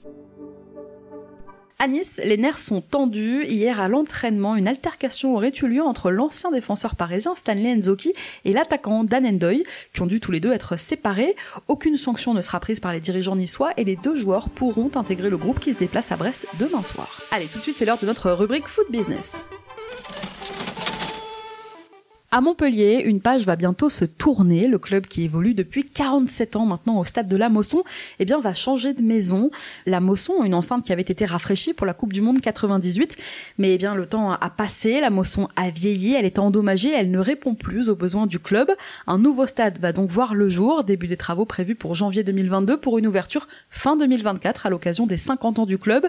À 1.78 1.88
Nice, 1.88 2.20
les 2.22 2.36
nerfs 2.36 2.58
sont 2.58 2.82
tendus. 2.82 3.46
Hier 3.46 3.80
à 3.80 3.88
l'entraînement, 3.88 4.56
une 4.56 4.68
altercation 4.68 5.34
aurait 5.34 5.54
eu 5.62 5.68
lieu 5.68 5.82
entre 5.82 6.10
l'ancien 6.10 6.50
défenseur 6.50 6.94
parisien 6.94 7.34
Stanley 7.34 7.74
Nzoki 7.76 8.12
et 8.44 8.52
l'attaquant 8.52 9.04
Dan 9.04 9.24
Endoy, 9.24 9.64
qui 9.94 10.02
ont 10.02 10.06
dû 10.06 10.20
tous 10.20 10.32
les 10.32 10.40
deux 10.40 10.52
être 10.52 10.78
séparés. 10.78 11.34
Aucune 11.66 11.96
sanction 11.96 12.34
ne 12.34 12.42
sera 12.42 12.60
prise 12.60 12.80
par 12.80 12.92
les 12.92 13.00
dirigeants 13.00 13.36
niçois 13.36 13.70
et 13.78 13.84
les 13.84 13.96
deux 13.96 14.16
joueurs 14.16 14.50
pourront 14.50 14.90
intégrer 14.96 15.30
le 15.30 15.38
groupe 15.38 15.60
qui 15.60 15.72
se 15.72 15.78
déplace 15.78 16.12
à 16.12 16.16
Brest 16.16 16.46
demain 16.58 16.82
soir. 16.82 17.22
Allez, 17.30 17.46
tout 17.46 17.56
de 17.56 17.62
suite, 17.62 17.76
c'est 17.76 17.86
l'heure 17.86 17.96
de 17.96 18.04
notre 18.04 18.32
rubrique 18.32 18.66
Foot 18.66 18.90
Business. 18.90 19.46
Thank 20.00 20.32
you. 20.32 20.37
À 22.30 22.42
Montpellier, 22.42 23.04
une 23.06 23.22
page 23.22 23.46
va 23.46 23.56
bientôt 23.56 23.88
se 23.88 24.04
tourner. 24.04 24.68
Le 24.68 24.78
club 24.78 25.06
qui 25.06 25.22
évolue 25.22 25.54
depuis 25.54 25.82
47 25.82 26.56
ans 26.56 26.66
maintenant 26.66 26.98
au 26.98 27.04
stade 27.04 27.26
de 27.26 27.38
la 27.38 27.48
Mosson, 27.48 27.84
eh 28.18 28.26
bien, 28.26 28.38
va 28.38 28.52
changer 28.52 28.92
de 28.92 29.00
maison. 29.00 29.50
La 29.86 30.00
Mosson, 30.00 30.44
une 30.44 30.52
enceinte 30.52 30.84
qui 30.84 30.92
avait 30.92 31.00
été 31.00 31.24
rafraîchie 31.24 31.72
pour 31.72 31.86
la 31.86 31.94
Coupe 31.94 32.12
du 32.12 32.20
Monde 32.20 32.42
98. 32.42 33.16
Mais 33.56 33.72
eh 33.72 33.78
bien, 33.78 33.94
le 33.94 34.04
temps 34.04 34.30
a 34.30 34.50
passé, 34.50 35.00
la 35.00 35.08
Mosson 35.08 35.48
a 35.56 35.70
vieilli, 35.70 36.16
elle 36.16 36.26
est 36.26 36.38
endommagée, 36.38 36.92
elle 36.92 37.10
ne 37.10 37.18
répond 37.18 37.54
plus 37.54 37.88
aux 37.88 37.96
besoins 37.96 38.26
du 38.26 38.38
club. 38.38 38.70
Un 39.06 39.16
nouveau 39.16 39.46
stade 39.46 39.78
va 39.78 39.94
donc 39.94 40.10
voir 40.10 40.34
le 40.34 40.50
jour, 40.50 40.84
début 40.84 41.06
des 41.06 41.16
travaux 41.16 41.46
prévus 41.46 41.76
pour 41.76 41.94
janvier 41.94 42.24
2022 42.24 42.76
pour 42.76 42.98
une 42.98 43.06
ouverture 43.06 43.48
fin 43.70 43.96
2024 43.96 44.66
à 44.66 44.68
l'occasion 44.68 45.06
des 45.06 45.16
50 45.16 45.60
ans 45.60 45.66
du 45.66 45.78
club. 45.78 46.06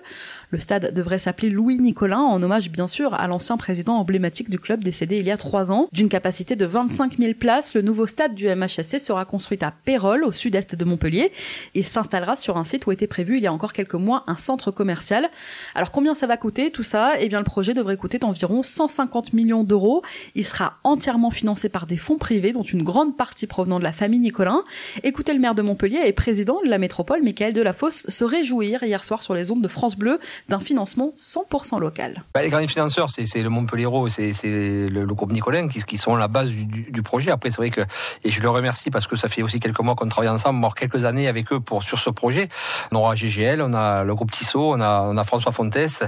Le 0.52 0.60
stade 0.60 0.94
devrait 0.94 1.18
s'appeler 1.18 1.50
Louis 1.50 1.80
Nicolin 1.80 2.20
en 2.20 2.44
hommage 2.44 2.70
bien 2.72 2.88
sûr 2.88 3.14
à 3.14 3.26
l'ancien 3.30 3.56
président 3.56 3.96
emblématique 3.96 4.50
du 4.50 4.60
club 4.60 4.84
décédé 4.84 5.16
il 5.20 5.26
y 5.26 5.32
a 5.32 5.38
trois 5.38 5.72
ans. 5.72 5.88
Capacité 6.10 6.56
de 6.56 6.66
25 6.66 7.18
000 7.18 7.34
places, 7.36 7.74
le 7.74 7.82
nouveau 7.82 8.06
stade 8.06 8.36
du 8.36 8.48
MHSC 8.48 9.00
sera 9.00 9.26
construit 9.26 9.60
à 9.62 9.72
Pérol, 9.72 10.24
au 10.24 10.32
sud-est 10.32 10.76
de 10.76 10.86
Montpellier. 10.86 11.32
Il 11.76 11.86
s'installera 11.86 12.36
sur 12.36 12.58
un 12.58 12.64
site 12.64 12.86
où 12.88 12.92
était 12.92 13.08
prévu 13.08 13.38
il 13.38 13.44
y 13.44 13.48
a 13.48 13.54
encore 13.54 13.74
quelques 13.74 13.96
mois 13.96 14.24
un 14.28 14.36
centre 14.36 14.72
commercial. 14.72 15.30
Alors 15.76 15.92
combien 15.92 16.16
ça 16.16 16.28
va 16.28 16.38
coûter 16.38 16.72
tout 16.72 16.84
ça? 16.84 17.14
Eh 17.20 17.30
bien 17.30 17.40
le 17.40 17.46
projet 17.46 17.74
devrait 17.74 17.98
coûter 17.98 18.20
environ 18.24 18.64
150 18.64 19.34
millions 19.34 19.64
d'euros. 19.64 20.02
Il 20.36 20.46
sera 20.46 20.80
entièrement 20.84 21.32
financé 21.32 21.70
par 21.70 21.86
des 21.86 21.98
fonds 21.98 22.18
privés, 22.18 22.52
dont 22.52 22.64
une 22.64 22.84
grande 22.84 23.16
partie 23.16 23.48
provenant 23.48 23.80
de 23.80 23.84
la 23.84 23.92
famille 23.92 24.20
Nicolin. 24.20 24.64
Écoutez 25.04 25.34
le 25.34 25.40
maire 25.40 25.56
de 25.56 25.62
Montpellier 25.62 26.02
et 26.06 26.14
président 26.14 26.60
de 26.64 26.70
la 26.70 26.78
métropole, 26.78 27.22
Michael 27.24 27.54
Delafosse, 27.54 28.08
se 28.10 28.24
réjouir 28.24 28.84
hier 28.84 29.04
soir 29.04 29.22
sur 29.24 29.34
les 29.34 29.52
ondes 29.52 29.62
de 29.62 29.68
France 29.68 29.96
Bleu 29.96 30.20
d'un 30.48 30.60
financement 30.60 31.14
100% 31.18 31.80
local. 31.80 32.24
Bah, 32.34 32.42
les 32.42 32.50
grands 32.50 32.66
financeurs, 32.68 33.10
c'est 33.10 33.42
le 33.42 33.50
Montpellier, 33.50 33.88
c'est 34.10 34.34
le, 34.44 35.06
le, 35.06 35.14
groupe 35.14 35.32
Nicolin 35.32 35.68
qui, 35.68 35.84
qui 35.84 35.98
sont 36.00 36.16
la 36.16 36.28
base 36.28 36.52
du, 36.52 37.02
projet. 37.04 37.32
Après, 37.32 37.50
c'est 37.50 37.58
vrai 37.58 37.70
que, 37.70 37.82
et 38.24 38.32
je 38.32 38.42
le 38.42 38.50
remercie 38.50 38.92
parce 38.92 39.08
que 39.08 39.16
ça 39.16 39.30
fait 39.30 39.42
aussi 39.42 39.60
quelques 39.60 39.80
mois 39.80 39.96
qu'on 39.96 40.10
travaille 40.10 40.30
ensemble, 40.30 40.60
voire 40.60 40.76
quelques 40.76 41.06
années 41.06 41.28
avec 41.28 41.52
eux 41.54 41.60
pour, 41.60 41.84
sur 41.84 42.00
ce 42.00 42.10
projet. 42.10 42.50
On 42.92 42.98
aura 42.98 43.16
GGL, 43.16 43.62
on 43.62 43.74
a 43.74 44.04
le 44.04 44.16
groupe 44.16 44.32
Tissot, 44.32 44.74
on 44.74 44.82
a, 44.82 45.02
on 45.02 45.18
a 45.18 45.24
François 45.24 45.52
Fontes, 45.52 46.04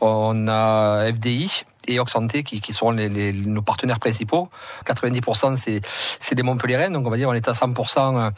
on 0.00 0.48
a 0.48 1.10
FDI, 1.12 1.64
et 1.88 2.00
Oxanté 2.00 2.42
qui, 2.42 2.72
sont 2.72 2.92
nos 2.92 3.62
partenaires 3.62 4.00
principaux. 4.00 4.48
90% 4.86 5.80
c'est 6.20 6.34
des 6.34 6.42
Montpellierens, 6.42 6.90
donc 6.90 7.06
on 7.06 7.10
va 7.10 7.16
dire 7.16 7.28
on 7.28 7.32
est 7.32 7.48
à 7.48 7.52
100% 7.52 8.30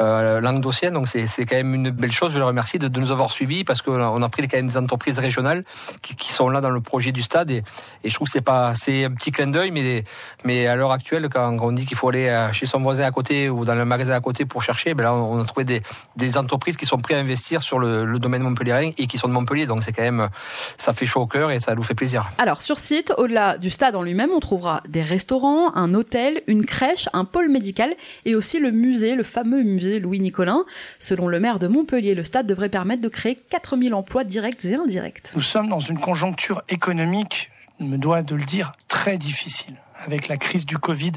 euh, 0.00 0.40
languedocienne, 0.40 0.94
donc 0.94 1.08
c'est 1.08 1.46
quand 1.46 1.56
même 1.56 1.74
une 1.74 1.90
belle 1.90 2.12
chose. 2.12 2.32
Je 2.32 2.38
les 2.38 2.44
remercie 2.44 2.78
de, 2.78 2.88
de 2.88 3.00
nous 3.00 3.10
avoir 3.10 3.30
suivis 3.30 3.64
parce 3.64 3.82
qu'on 3.82 4.22
a 4.22 4.28
pris 4.28 4.46
quand 4.48 4.56
même 4.56 4.66
des 4.66 4.76
entreprises 4.76 5.18
régionales 5.18 5.64
qui, 6.02 6.14
qui 6.16 6.32
sont 6.32 6.48
là 6.48 6.60
dans 6.60 6.70
le 6.70 6.80
projet 6.80 7.12
du 7.12 7.22
stade 7.22 7.50
et, 7.50 7.62
et 8.04 8.10
je 8.10 8.14
trouve 8.14 8.28
que 8.28 8.32
c'est 8.32 8.40
pas 8.40 8.74
c'est 8.74 9.04
un 9.04 9.10
petit 9.10 9.32
clin 9.32 9.48
d'œil, 9.48 9.70
mais 9.70 10.04
mais 10.44 10.66
à 10.66 10.76
l'heure 10.76 10.92
actuelle 10.92 11.28
quand 11.28 11.56
on 11.60 11.72
dit 11.72 11.86
qu'il 11.86 11.96
faut 11.96 12.08
aller 12.08 12.28
euh, 12.28 12.52
chez 12.52 12.66
son 12.66 12.80
voisin 12.80 13.04
à 13.04 13.10
côté 13.10 13.48
ou 13.48 13.64
dans 13.64 13.74
le 13.74 13.84
magasin 13.84 14.14
à 14.14 14.20
côté 14.20 14.44
pour 14.44 14.62
chercher, 14.62 14.94
ben 14.94 15.04
là 15.04 15.14
on 15.14 15.40
a 15.40 15.44
trouvé 15.44 15.64
des, 15.64 15.82
des 16.16 16.38
entreprises 16.38 16.76
qui 16.76 16.86
sont 16.86 16.98
prêtes 16.98 17.18
à 17.18 17.20
investir 17.20 17.62
sur 17.62 17.78
le, 17.78 18.04
le 18.04 18.18
domaine 18.18 18.42
montpellierin 18.42 18.90
et 18.96 19.06
qui 19.06 19.18
sont 19.18 19.28
de 19.28 19.32
Montpellier, 19.32 19.66
donc 19.66 19.82
c'est 19.82 19.92
quand 19.92 20.02
même 20.02 20.28
ça 20.76 20.92
fait 20.92 21.06
chaud 21.06 21.22
au 21.22 21.26
cœur 21.26 21.50
et 21.50 21.60
ça 21.60 21.74
nous 21.74 21.82
fait 21.82 21.94
plaisir. 21.94 22.28
Alors 22.38 22.62
sur 22.62 22.78
au-delà 23.16 23.58
du 23.58 23.70
stade 23.70 23.96
en 23.96 24.02
lui-même, 24.02 24.30
on 24.34 24.40
trouvera 24.40 24.82
des 24.88 25.02
restaurants, 25.02 25.74
un 25.74 25.94
hôtel, 25.94 26.42
une 26.46 26.64
crèche, 26.64 27.08
un 27.12 27.24
pôle 27.24 27.48
médical 27.48 27.94
et 28.24 28.34
aussi 28.34 28.58
le 28.58 28.70
musée, 28.70 29.14
le 29.14 29.22
fameux 29.22 29.62
musée 29.62 30.00
Louis 30.00 30.20
Nicolin. 30.20 30.64
Selon 30.98 31.28
le 31.28 31.40
maire 31.40 31.58
de 31.58 31.68
Montpellier, 31.68 32.14
le 32.14 32.24
stade 32.24 32.46
devrait 32.46 32.68
permettre 32.68 33.02
de 33.02 33.08
créer 33.08 33.34
4000 33.34 33.94
emplois 33.94 34.24
directs 34.24 34.64
et 34.64 34.74
indirects. 34.74 35.32
Nous 35.34 35.42
sommes 35.42 35.68
dans 35.68 35.80
une 35.80 35.98
conjoncture 35.98 36.62
économique, 36.68 37.50
je 37.78 37.84
me 37.84 37.98
dois 37.98 38.22
de 38.22 38.34
le 38.34 38.44
dire, 38.44 38.72
très 38.88 39.18
difficile, 39.18 39.76
avec 40.04 40.28
la 40.28 40.36
crise 40.36 40.66
du 40.66 40.78
Covid 40.78 41.12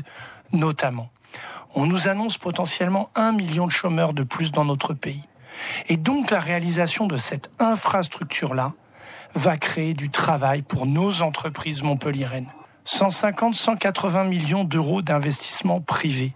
notamment. 0.51 1.09
On 1.75 1.87
nous 1.87 2.07
annonce 2.07 2.37
potentiellement 2.37 3.09
un 3.15 3.31
million 3.31 3.65
de 3.65 3.71
chômeurs 3.71 4.13
de 4.13 4.23
plus 4.23 4.51
dans 4.51 4.65
notre 4.65 4.93
pays. 4.93 5.23
Et 5.87 5.97
donc 5.97 6.31
la 6.31 6.39
réalisation 6.39 7.07
de 7.07 7.17
cette 7.17 7.49
infrastructure-là 7.59 8.73
va 9.35 9.57
créer 9.57 9.93
du 9.93 10.09
travail 10.09 10.61
pour 10.61 10.85
nos 10.85 11.21
entreprises 11.21 11.83
montpelliéraines. 11.83 12.49
150, 12.85 13.55
180 13.55 14.23
millions 14.25 14.63
d'euros 14.63 15.01
d'investissement 15.01 15.79
privé. 15.81 16.33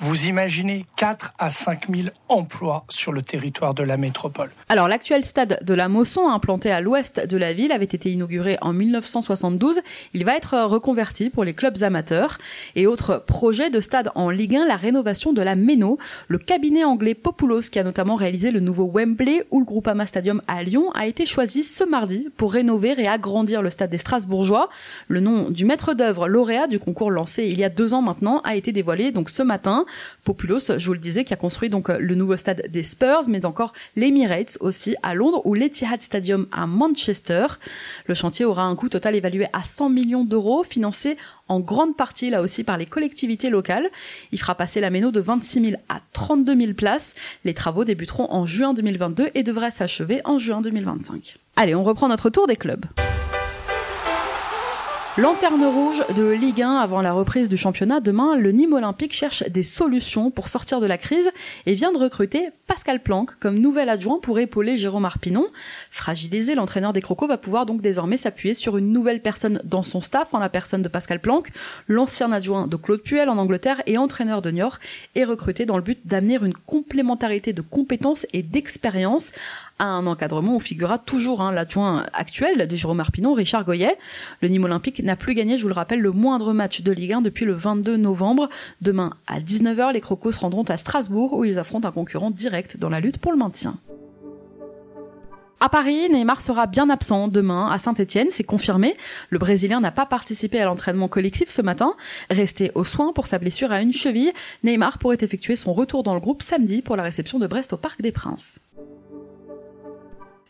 Vous 0.00 0.26
imaginez 0.26 0.86
4 0.94 1.34
à 1.40 1.50
5 1.50 1.88
000 1.92 2.08
emplois 2.28 2.84
sur 2.88 3.10
le 3.10 3.20
territoire 3.20 3.74
de 3.74 3.82
la 3.82 3.96
métropole. 3.96 4.50
Alors 4.68 4.86
l'actuel 4.86 5.24
stade 5.24 5.58
de 5.60 5.74
la 5.74 5.88
Mosson, 5.88 6.28
implanté 6.28 6.70
à 6.70 6.80
l'ouest 6.80 7.26
de 7.26 7.36
la 7.36 7.52
ville, 7.52 7.72
avait 7.72 7.84
été 7.84 8.12
inauguré 8.12 8.58
en 8.60 8.72
1972. 8.72 9.80
Il 10.14 10.24
va 10.24 10.36
être 10.36 10.56
reconverti 10.62 11.30
pour 11.30 11.42
les 11.42 11.52
clubs 11.52 11.82
amateurs. 11.82 12.38
Et 12.76 12.86
autre 12.86 13.24
projet 13.26 13.70
de 13.70 13.80
stade 13.80 14.12
en 14.14 14.30
Ligue 14.30 14.54
1, 14.54 14.68
la 14.68 14.76
rénovation 14.76 15.32
de 15.32 15.42
la 15.42 15.56
Méno. 15.56 15.98
Le 16.28 16.38
cabinet 16.38 16.84
anglais 16.84 17.14
Populos, 17.14 17.62
qui 17.62 17.80
a 17.80 17.82
notamment 17.82 18.14
réalisé 18.14 18.52
le 18.52 18.60
nouveau 18.60 18.88
Wembley 18.94 19.42
ou 19.50 19.58
le 19.58 19.64
Groupama 19.64 20.06
Stadium 20.06 20.40
à 20.46 20.62
Lyon, 20.62 20.92
a 20.92 21.08
été 21.08 21.26
choisi 21.26 21.64
ce 21.64 21.82
mardi 21.82 22.28
pour 22.36 22.52
rénover 22.52 22.94
et 22.98 23.08
agrandir 23.08 23.62
le 23.62 23.70
stade 23.70 23.90
des 23.90 23.98
Strasbourgeois. 23.98 24.68
Le 25.08 25.18
nom 25.18 25.50
du 25.50 25.64
maître 25.64 25.94
d'œuvre 25.94 26.28
lauréat 26.28 26.68
du 26.68 26.78
concours 26.78 27.10
lancé 27.10 27.46
il 27.46 27.58
y 27.58 27.64
a 27.64 27.68
deux 27.68 27.94
ans 27.94 28.02
maintenant 28.02 28.40
a 28.44 28.54
été 28.54 28.70
dévoilé 28.70 29.10
donc 29.10 29.28
ce 29.28 29.42
matin. 29.42 29.86
Populos, 30.24 30.78
je 30.78 30.86
vous 30.86 30.92
le 30.92 30.98
disais, 30.98 31.24
qui 31.24 31.32
a 31.32 31.36
construit 31.36 31.70
donc 31.70 31.88
le 31.88 32.14
nouveau 32.14 32.36
stade 32.36 32.66
des 32.68 32.82
Spurs, 32.82 33.28
mais 33.28 33.44
encore 33.46 33.72
l'Emirates 33.96 34.58
aussi 34.60 34.96
à 35.02 35.14
Londres 35.14 35.42
ou 35.44 35.54
l'Etihad 35.54 36.02
Stadium 36.02 36.46
à 36.52 36.66
Manchester. 36.66 37.46
Le 38.06 38.14
chantier 38.14 38.44
aura 38.44 38.64
un 38.64 38.74
coût 38.74 38.88
total 38.88 39.14
évalué 39.14 39.46
à 39.52 39.62
100 39.62 39.90
millions 39.90 40.24
d'euros, 40.24 40.62
financé 40.62 41.16
en 41.48 41.60
grande 41.60 41.96
partie 41.96 42.30
là 42.30 42.42
aussi 42.42 42.64
par 42.64 42.78
les 42.78 42.86
collectivités 42.86 43.50
locales. 43.50 43.88
Il 44.32 44.40
fera 44.40 44.54
passer 44.54 44.80
la 44.80 44.90
méno 44.90 45.10
de 45.10 45.20
26 45.20 45.70
000 45.70 45.82
à 45.88 45.98
32 46.12 46.56
000 46.56 46.72
places. 46.74 47.14
Les 47.44 47.54
travaux 47.54 47.84
débuteront 47.84 48.26
en 48.30 48.46
juin 48.46 48.74
2022 48.74 49.30
et 49.34 49.42
devraient 49.42 49.70
s'achever 49.70 50.20
en 50.24 50.38
juin 50.38 50.60
2025. 50.60 51.36
Allez, 51.56 51.74
on 51.74 51.82
reprend 51.82 52.08
notre 52.08 52.30
tour 52.30 52.46
des 52.46 52.56
clubs. 52.56 52.84
Lanterne 55.18 55.64
rouge 55.64 56.04
de 56.14 56.30
Ligue 56.30 56.62
1 56.62 56.76
avant 56.76 57.02
la 57.02 57.12
reprise 57.12 57.48
du 57.48 57.56
championnat. 57.56 57.98
Demain, 57.98 58.36
le 58.36 58.52
Nîmes 58.52 58.74
Olympique 58.74 59.12
cherche 59.12 59.42
des 59.48 59.64
solutions 59.64 60.30
pour 60.30 60.48
sortir 60.48 60.78
de 60.78 60.86
la 60.86 60.96
crise 60.96 61.32
et 61.66 61.74
vient 61.74 61.90
de 61.90 61.98
recruter 61.98 62.50
Pascal 62.68 63.02
Planck 63.02 63.36
comme 63.40 63.58
nouvel 63.58 63.88
adjoint 63.88 64.20
pour 64.22 64.38
épauler 64.38 64.76
Jérôme 64.76 65.04
Arpinon. 65.04 65.48
Fragilisé, 65.90 66.54
l'entraîneur 66.54 66.92
des 66.92 67.00
Crocos 67.00 67.26
va 67.26 67.36
pouvoir 67.36 67.66
donc 67.66 67.80
désormais 67.80 68.16
s'appuyer 68.16 68.54
sur 68.54 68.76
une 68.76 68.92
nouvelle 68.92 69.20
personne 69.20 69.60
dans 69.64 69.82
son 69.82 70.02
staff, 70.02 70.34
en 70.34 70.38
la 70.38 70.48
personne 70.48 70.82
de 70.82 70.88
Pascal 70.88 71.18
Planck. 71.18 71.48
L'ancien 71.88 72.30
adjoint 72.30 72.68
de 72.68 72.76
Claude 72.76 73.02
Puel 73.02 73.28
en 73.28 73.38
Angleterre 73.38 73.82
et 73.86 73.98
entraîneur 73.98 74.40
de 74.40 74.52
Niort 74.52 74.78
est 75.16 75.24
recruté 75.24 75.66
dans 75.66 75.76
le 75.76 75.82
but 75.82 75.98
d'amener 76.04 76.38
une 76.40 76.54
complémentarité 76.54 77.52
de 77.52 77.62
compétences 77.62 78.24
et 78.32 78.44
d'expérience 78.44 79.32
à 79.78 79.86
un 79.86 80.06
encadrement 80.06 80.56
où 80.56 80.60
figurera 80.60 80.98
toujours 80.98 81.40
hein, 81.40 81.52
l'adjoint 81.52 82.06
actuel 82.12 82.66
de 82.66 82.76
Jérôme 82.76 83.00
Arpinon, 83.00 83.32
Richard 83.32 83.64
Goyet. 83.64 83.96
Le 84.40 84.48
Nîmes 84.48 84.64
Olympique 84.64 85.02
n'a 85.02 85.16
plus 85.16 85.34
gagné, 85.34 85.56
je 85.56 85.62
vous 85.62 85.68
le 85.68 85.74
rappelle, 85.74 86.00
le 86.00 86.12
moindre 86.12 86.52
match 86.52 86.82
de 86.82 86.92
Ligue 86.92 87.12
1 87.12 87.22
depuis 87.22 87.44
le 87.44 87.52
22 87.52 87.96
novembre. 87.96 88.48
Demain, 88.80 89.14
à 89.26 89.40
19h, 89.40 89.92
les 89.92 90.00
Crocos 90.00 90.32
se 90.32 90.40
rendront 90.40 90.64
à 90.64 90.76
Strasbourg 90.76 91.32
où 91.34 91.44
ils 91.44 91.58
affrontent 91.58 91.88
un 91.88 91.92
concurrent 91.92 92.30
direct 92.30 92.76
dans 92.76 92.90
la 92.90 93.00
lutte 93.00 93.18
pour 93.18 93.32
le 93.32 93.38
maintien. 93.38 93.76
À 95.60 95.68
Paris, 95.68 96.08
Neymar 96.08 96.40
sera 96.40 96.66
bien 96.66 96.88
absent 96.88 97.26
demain 97.26 97.68
à 97.68 97.78
Saint-Etienne, 97.78 98.28
c'est 98.30 98.44
confirmé. 98.44 98.96
Le 99.30 99.40
Brésilien 99.40 99.80
n'a 99.80 99.90
pas 99.90 100.06
participé 100.06 100.60
à 100.60 100.66
l'entraînement 100.66 101.08
collectif 101.08 101.48
ce 101.48 101.62
matin. 101.62 101.94
Resté 102.30 102.70
aux 102.76 102.84
soins 102.84 103.12
pour 103.12 103.26
sa 103.26 103.38
blessure 103.38 103.72
à 103.72 103.82
une 103.82 103.92
cheville, 103.92 104.32
Neymar 104.62 104.98
pourrait 104.98 105.18
effectuer 105.20 105.56
son 105.56 105.72
retour 105.72 106.04
dans 106.04 106.14
le 106.14 106.20
groupe 106.20 106.42
samedi 106.42 106.80
pour 106.80 106.94
la 106.94 107.02
réception 107.02 107.40
de 107.40 107.48
Brest 107.48 107.72
au 107.72 107.76
Parc 107.76 108.00
des 108.02 108.12
Princes. 108.12 108.60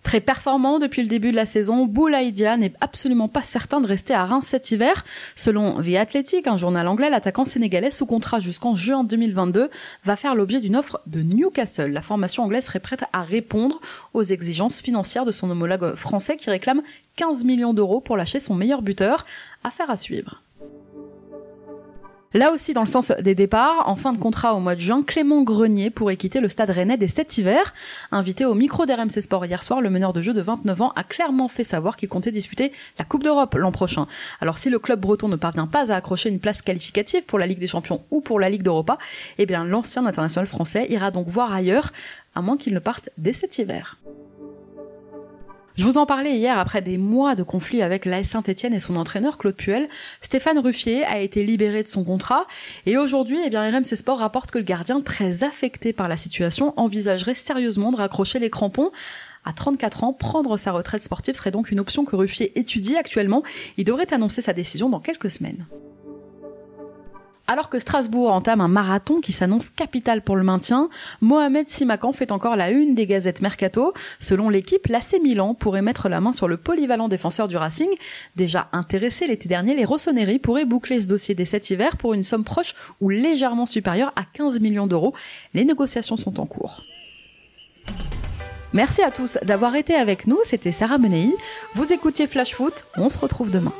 Très 0.02 0.20
performant 0.20 0.78
depuis 0.78 1.02
le 1.02 1.08
début 1.08 1.32
de 1.32 1.36
la 1.36 1.44
saison, 1.44 1.84
Boulaïdia 1.84 2.56
n'est 2.56 2.72
absolument 2.80 3.28
pas 3.28 3.42
certain 3.42 3.80
de 3.80 3.86
rester 3.86 4.14
à 4.14 4.24
Reims 4.24 4.46
cet 4.46 4.70
hiver. 4.70 5.04
Selon 5.36 5.82
The 5.82 5.94
Athletic, 5.96 6.46
un 6.46 6.56
journal 6.56 6.88
anglais, 6.88 7.10
l'attaquant 7.10 7.44
sénégalais 7.44 7.90
sous 7.90 8.06
contrat 8.06 8.40
jusqu'en 8.40 8.74
juin 8.74 9.04
2022 9.04 9.70
va 10.04 10.16
faire 10.16 10.34
l'objet 10.34 10.60
d'une 10.60 10.76
offre 10.76 11.00
de 11.06 11.20
Newcastle. 11.20 11.90
La 11.90 12.02
formation 12.02 12.44
anglaise 12.44 12.64
serait 12.64 12.80
prête 12.80 13.04
à 13.12 13.22
répondre 13.22 13.80
aux 14.14 14.22
exigences 14.22 14.80
financières 14.80 15.24
de 15.24 15.32
son 15.32 15.50
homologue 15.50 15.94
français 15.94 16.36
qui 16.36 16.48
réclame 16.48 16.82
15 17.16 17.44
millions 17.44 17.74
d'euros 17.74 18.00
pour 18.00 18.16
lâcher 18.16 18.40
son 18.40 18.54
meilleur 18.54 18.82
buteur. 18.82 19.26
Affaire 19.64 19.90
à 19.90 19.96
suivre. 19.96 20.42
Là 22.34 22.52
aussi, 22.52 22.74
dans 22.74 22.82
le 22.82 22.86
sens 22.86 23.10
des 23.20 23.34
départs, 23.34 23.88
en 23.88 23.96
fin 23.96 24.12
de 24.12 24.18
contrat 24.18 24.54
au 24.54 24.60
mois 24.60 24.74
de 24.74 24.80
juin, 24.80 25.02
Clément 25.02 25.42
Grenier 25.42 25.88
pourrait 25.88 26.18
quitter 26.18 26.40
le 26.40 26.50
stade 26.50 26.68
rennais 26.68 26.98
des 26.98 27.08
7 27.08 27.38
hivers. 27.38 27.72
Invité 28.12 28.44
au 28.44 28.52
micro 28.52 28.84
d'RMC 28.84 29.22
Sport 29.22 29.46
hier 29.46 29.64
soir, 29.64 29.80
le 29.80 29.88
meneur 29.88 30.12
de 30.12 30.20
jeu 30.20 30.34
de 30.34 30.42
29 30.42 30.82
ans 30.82 30.92
a 30.94 31.04
clairement 31.04 31.48
fait 31.48 31.64
savoir 31.64 31.96
qu'il 31.96 32.10
comptait 32.10 32.30
disputer 32.30 32.70
la 32.98 33.06
Coupe 33.06 33.22
d'Europe 33.22 33.54
l'an 33.54 33.72
prochain. 33.72 34.06
Alors 34.42 34.58
si 34.58 34.68
le 34.68 34.78
club 34.78 35.00
breton 35.00 35.28
ne 35.28 35.36
parvient 35.36 35.66
pas 35.66 35.90
à 35.90 35.96
accrocher 35.96 36.28
une 36.28 36.38
place 36.38 36.60
qualificative 36.60 37.22
pour 37.24 37.38
la 37.38 37.46
Ligue 37.46 37.60
des 37.60 37.66
Champions 37.66 38.04
ou 38.10 38.20
pour 38.20 38.38
la 38.38 38.50
Ligue 38.50 38.62
d'Europa, 38.62 38.98
eh 39.38 39.46
bien 39.46 39.64
l'ancien 39.64 40.04
international 40.04 40.46
français 40.46 40.86
ira 40.90 41.10
donc 41.10 41.28
voir 41.28 41.54
ailleurs, 41.54 41.92
à 42.34 42.42
moins 42.42 42.58
qu'il 42.58 42.74
ne 42.74 42.78
parte 42.78 43.08
dès 43.16 43.32
cet 43.32 43.56
hiver. 43.58 43.96
Je 45.78 45.84
vous 45.84 45.96
en 45.96 46.06
parlais 46.06 46.36
hier 46.36 46.58
après 46.58 46.82
des 46.82 46.98
mois 46.98 47.36
de 47.36 47.44
conflit 47.44 47.82
avec 47.82 48.04
l'AS 48.04 48.24
Saint-Etienne 48.24 48.74
et 48.74 48.80
son 48.80 48.96
entraîneur 48.96 49.38
Claude 49.38 49.54
Puel. 49.54 49.88
Stéphane 50.20 50.58
Ruffier 50.58 51.04
a 51.04 51.20
été 51.20 51.44
libéré 51.44 51.84
de 51.84 51.86
son 51.86 52.02
contrat 52.02 52.48
et 52.84 52.96
aujourd'hui, 52.96 53.38
eh 53.46 53.48
bien, 53.48 53.62
RMC 53.70 53.94
Sport 53.94 54.18
rapporte 54.18 54.50
que 54.50 54.58
le 54.58 54.64
gardien, 54.64 55.00
très 55.00 55.44
affecté 55.44 55.92
par 55.92 56.08
la 56.08 56.16
situation, 56.16 56.74
envisagerait 56.76 57.34
sérieusement 57.34 57.92
de 57.92 57.96
raccrocher 57.96 58.40
les 58.40 58.50
crampons. 58.50 58.90
À 59.44 59.52
34 59.52 60.02
ans, 60.02 60.12
prendre 60.12 60.56
sa 60.56 60.72
retraite 60.72 61.04
sportive 61.04 61.36
serait 61.36 61.52
donc 61.52 61.70
une 61.70 61.78
option 61.78 62.04
que 62.04 62.16
Ruffier 62.16 62.58
étudie 62.58 62.96
actuellement. 62.96 63.44
Il 63.76 63.84
devrait 63.84 64.12
annoncer 64.12 64.42
sa 64.42 64.54
décision 64.54 64.88
dans 64.88 64.98
quelques 64.98 65.30
semaines. 65.30 65.64
Alors 67.50 67.70
que 67.70 67.78
Strasbourg 67.78 68.30
entame 68.30 68.60
un 68.60 68.68
marathon 68.68 69.22
qui 69.22 69.32
s'annonce 69.32 69.70
capital 69.70 70.20
pour 70.20 70.36
le 70.36 70.42
maintien, 70.42 70.90
Mohamed 71.22 71.66
Simakan 71.66 72.12
fait 72.12 72.30
encore 72.30 72.56
la 72.56 72.70
une 72.70 72.92
des 72.92 73.06
gazettes 73.06 73.40
Mercato. 73.40 73.94
Selon 74.20 74.50
l'équipe, 74.50 74.86
l'AC 74.86 75.14
Milan 75.22 75.54
pourrait 75.54 75.80
mettre 75.80 76.10
la 76.10 76.20
main 76.20 76.34
sur 76.34 76.46
le 76.46 76.58
polyvalent 76.58 77.08
défenseur 77.08 77.48
du 77.48 77.56
Racing. 77.56 77.88
Déjà 78.36 78.68
intéressé 78.72 79.26
l'été 79.26 79.48
dernier, 79.48 79.74
les 79.74 79.86
Rossoneri 79.86 80.38
pourraient 80.38 80.66
boucler 80.66 81.00
ce 81.00 81.08
dossier 81.08 81.34
des 81.34 81.46
cet 81.46 81.70
hiver 81.70 81.96
pour 81.96 82.12
une 82.12 82.22
somme 82.22 82.44
proche 82.44 82.74
ou 83.00 83.08
légèrement 83.08 83.64
supérieure 83.64 84.12
à 84.14 84.24
15 84.24 84.60
millions 84.60 84.86
d'euros. 84.86 85.14
Les 85.54 85.64
négociations 85.64 86.18
sont 86.18 86.40
en 86.40 86.44
cours. 86.44 86.82
Merci 88.74 89.00
à 89.00 89.10
tous 89.10 89.38
d'avoir 89.42 89.74
été 89.74 89.94
avec 89.94 90.26
nous, 90.26 90.38
c'était 90.44 90.72
Sarah 90.72 90.98
Menei. 90.98 91.34
Vous 91.74 91.90
écoutiez 91.94 92.26
Flash 92.26 92.54
Foot, 92.54 92.84
on 92.98 93.08
se 93.08 93.16
retrouve 93.16 93.50
demain. 93.50 93.72